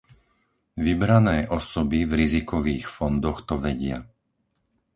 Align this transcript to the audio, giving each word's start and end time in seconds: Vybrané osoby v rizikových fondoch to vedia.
Vybrané 0.81 1.45
osoby 1.47 2.05
v 2.09 2.13
rizikových 2.25 2.87
fondoch 2.97 3.39
to 3.49 3.55
vedia. 3.67 3.97